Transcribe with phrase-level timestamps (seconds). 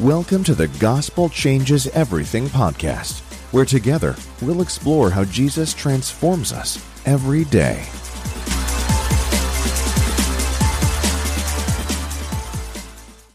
[0.00, 3.20] Welcome to the Gospel Changes Everything podcast,
[3.52, 7.84] where together we'll explore how Jesus transforms us every day.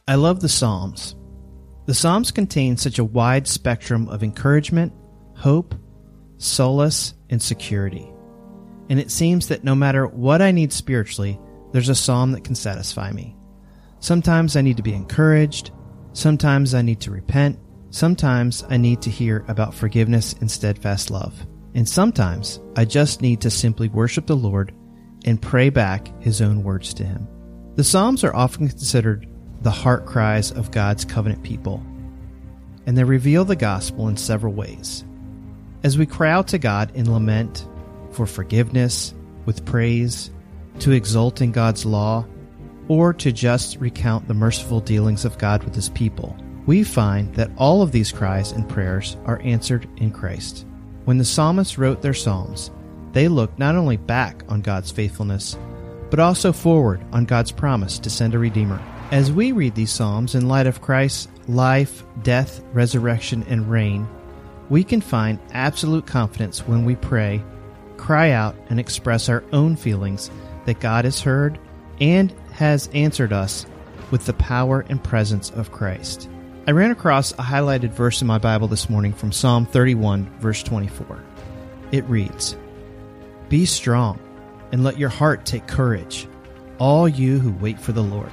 [0.08, 1.16] I love the Psalms.
[1.86, 4.92] The Psalms contain such a wide spectrum of encouragement,
[5.36, 5.76] hope,
[6.38, 8.12] solace, and security.
[8.90, 11.40] And it seems that no matter what I need spiritually,
[11.74, 13.36] there's a psalm that can satisfy me.
[14.00, 15.70] Sometimes I need to be encouraged,
[16.16, 17.60] Sometimes I need to repent.
[17.90, 21.46] Sometimes I need to hear about forgiveness and steadfast love.
[21.74, 24.74] And sometimes I just need to simply worship the Lord
[25.26, 27.28] and pray back His own words to Him.
[27.76, 29.28] The Psalms are often considered
[29.62, 31.84] the heart cries of God's covenant people,
[32.86, 35.04] and they reveal the gospel in several ways.
[35.84, 37.68] As we cry out to God in lament
[38.12, 39.14] for forgiveness,
[39.46, 40.32] with praise,
[40.80, 42.26] to exult in God's law,
[42.88, 46.36] or to just recount the merciful dealings of God with his people.
[46.66, 50.66] We find that all of these cries and prayers are answered in Christ.
[51.06, 52.72] When the psalmists wrote their psalms,
[53.12, 55.58] they looked not only back on God's faithfulness,
[56.10, 58.82] but also forward on God's promise to send a Redeemer.
[59.12, 64.08] As we read these psalms in light of Christ's life, death, resurrection, and reign,
[64.70, 67.44] we can find absolute confidence when we pray,
[67.98, 70.32] cry out, and express our own feelings
[70.66, 71.60] that God has heard
[72.00, 73.66] and has answered us
[74.12, 76.30] with the power and presence of Christ.
[76.68, 80.64] I ran across a highlighted verse in my Bible this morning from Psalm 31, verse
[80.64, 81.24] 24.
[81.92, 82.58] It reads,
[83.50, 84.20] Be strong
[84.72, 86.28] and let your heart take courage,
[86.80, 88.32] all you who wait for the Lord.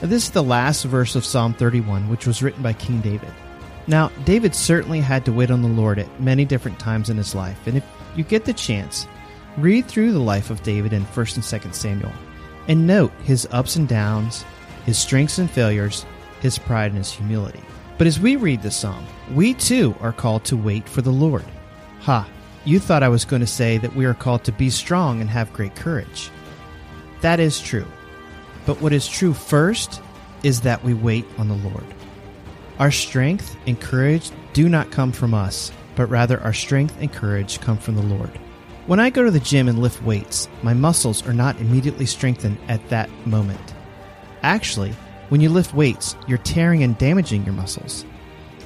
[0.00, 3.32] Now, this is the last verse of Psalm 31, which was written by King David.
[3.86, 7.34] Now, David certainly had to wait on the Lord at many different times in his
[7.34, 7.84] life, and if
[8.16, 9.06] you get the chance,
[9.58, 12.12] read through the life of David in 1st and 2nd Samuel
[12.68, 14.44] and note his ups and downs,
[14.84, 16.06] his strengths and failures,
[16.40, 17.60] his pride and his humility.
[17.98, 21.44] But as we read this psalm, we too are called to wait for the Lord.
[22.00, 22.28] Ha,
[22.64, 25.30] you thought I was going to say that we are called to be strong and
[25.30, 26.30] have great courage.
[27.20, 27.86] That is true.
[28.66, 30.00] But what is true first
[30.42, 31.84] is that we wait on the Lord.
[32.78, 37.60] Our strength and courage do not come from us, but rather our strength and courage
[37.60, 38.38] come from the Lord.
[38.86, 42.58] When I go to the gym and lift weights, my muscles are not immediately strengthened
[42.66, 43.74] at that moment.
[44.42, 44.90] Actually,
[45.28, 48.04] when you lift weights, you're tearing and damaging your muscles.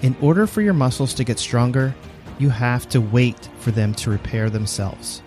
[0.01, 1.95] In order for your muscles to get stronger,
[2.39, 5.21] you have to wait for them to repair themselves.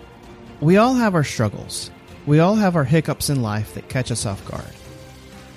[0.60, 1.92] We all have our struggles.
[2.26, 4.74] We all have our hiccups in life that catch us off guard.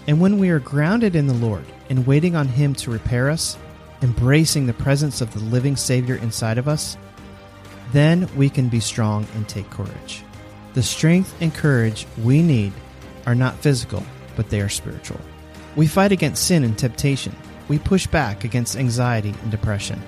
[0.06, 3.58] And when we are grounded in the Lord and waiting on Him to repair us,
[4.04, 6.98] embracing the presence of the living Savior inside of us,
[7.94, 10.24] then we can be strong and take courage.
[10.74, 12.74] The strength and courage we need
[13.26, 14.04] are not physical,
[14.36, 15.22] but they are spiritual.
[15.76, 17.36] We fight against sin and temptation.
[17.68, 20.02] We push back against anxiety and depression.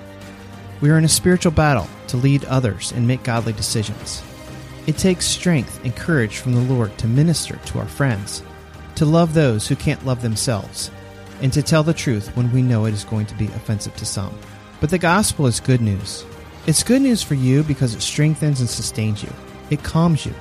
[0.80, 4.22] We are in a spiritual battle to lead others and make godly decisions.
[4.86, 8.42] It takes strength and courage from the Lord to minister to our friends,
[8.96, 10.90] to love those who can't love themselves,
[11.40, 14.04] and to tell the truth when we know it is going to be offensive to
[14.04, 14.36] some.
[14.80, 16.24] But the gospel is good news.
[16.66, 19.32] It's good news for you because it strengthens and sustains you.
[19.70, 20.34] It calms you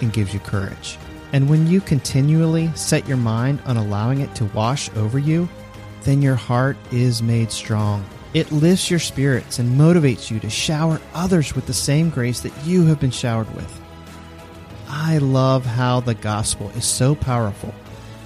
[0.00, 0.96] and gives you courage.
[1.32, 5.48] And when you continually set your mind on allowing it to wash over you,
[6.04, 8.04] then your heart is made strong.
[8.32, 12.64] It lifts your spirits and motivates you to shower others with the same grace that
[12.64, 13.80] you have been showered with.
[14.88, 17.74] I love how the gospel is so powerful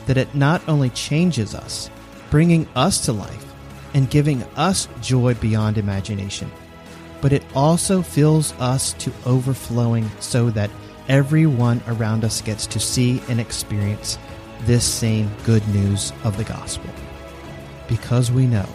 [0.05, 1.91] that it not only changes us,
[2.29, 3.47] bringing us to life
[3.95, 6.51] and giving us joy beyond imagination
[7.27, 10.71] but it also fills us to overflowing so that
[11.09, 14.17] everyone around us gets to see and experience
[14.61, 16.89] this same good news of the gospel.
[17.89, 18.69] Because we know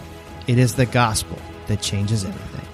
[0.47, 2.67] it is the gospel that changes everything.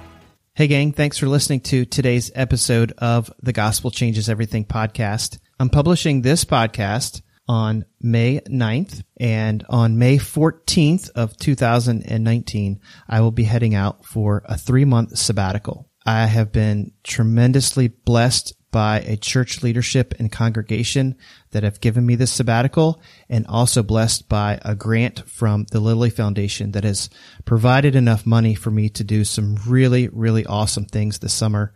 [0.56, 5.38] Hey, gang, thanks for listening to today's episode of the Gospel Changes Everything podcast.
[5.60, 13.32] I'm publishing this podcast on May 9th and on May 14th of 2019, I will
[13.32, 15.90] be heading out for a three month sabbatical.
[16.06, 21.16] I have been tremendously blessed by a church leadership and congregation
[21.52, 26.10] that have given me this sabbatical and also blessed by a grant from the Lilly
[26.10, 27.10] Foundation that has
[27.46, 31.74] provided enough money for me to do some really, really awesome things this summer.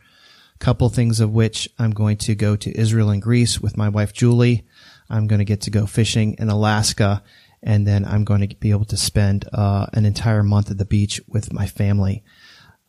[0.60, 4.14] Couple things of which I'm going to go to Israel and Greece with my wife
[4.14, 4.64] Julie.
[5.12, 7.22] I'm going to get to go fishing in Alaska,
[7.62, 10.86] and then I'm going to be able to spend uh, an entire month at the
[10.86, 12.24] beach with my family,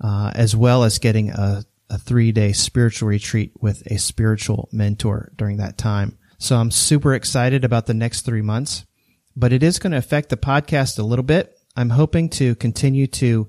[0.00, 5.32] uh, as well as getting a, a three day spiritual retreat with a spiritual mentor
[5.36, 6.16] during that time.
[6.38, 8.84] So I'm super excited about the next three months,
[9.36, 11.58] but it is going to affect the podcast a little bit.
[11.76, 13.48] I'm hoping to continue to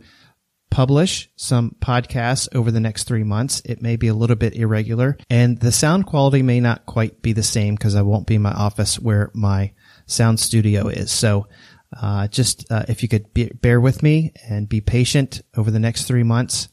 [0.74, 3.62] publish some podcasts over the next three months.
[3.64, 7.31] It may be a little bit irregular and the sound quality may not quite be
[7.31, 9.72] the same because I won't be in my office where my
[10.08, 11.12] sound studio is.
[11.12, 11.48] So,
[11.96, 15.80] uh, just, uh, if you could be, bear with me and be patient over the
[15.80, 16.70] next three months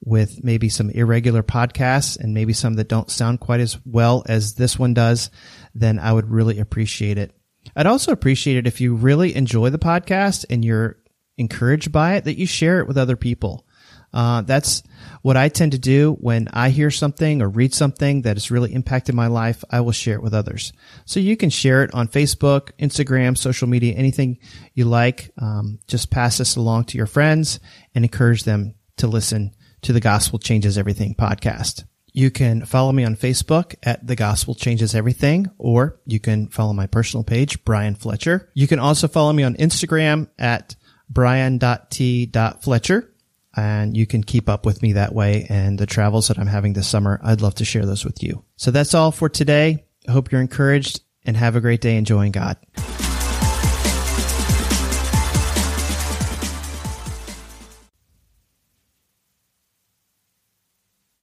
[0.00, 4.54] with maybe some irregular podcasts and maybe some that don't sound quite as well as
[4.54, 5.28] this one does,
[5.74, 7.32] then I would really appreciate it.
[7.74, 10.98] I'd also appreciate it if you really enjoy the podcast and you're
[11.40, 13.66] encouraged by it, that you share it with other people.
[14.12, 14.82] Uh, that's
[15.22, 18.74] what I tend to do when I hear something or read something that has really
[18.74, 19.64] impacted my life.
[19.70, 20.72] I will share it with others.
[21.04, 24.38] So you can share it on Facebook, Instagram, social media, anything
[24.74, 25.30] you like.
[25.40, 27.60] Um, just pass this along to your friends
[27.94, 31.84] and encourage them to listen to the Gospel Changes Everything podcast.
[32.12, 36.72] You can follow me on Facebook at The Gospel Changes Everything, or you can follow
[36.72, 38.50] my personal page, Brian Fletcher.
[38.54, 40.74] You can also follow me on Instagram at
[41.10, 43.12] brian.t.fletcher,
[43.56, 46.72] and you can keep up with me that way and the travels that I'm having
[46.72, 47.20] this summer.
[47.22, 48.44] I'd love to share those with you.
[48.56, 49.84] So that's all for today.
[50.08, 52.56] I hope you're encouraged and have a great day enjoying God.